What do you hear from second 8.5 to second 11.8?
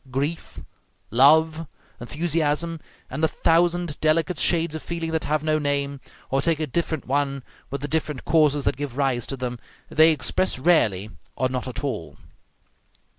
that give rise to them, they express rarely, or not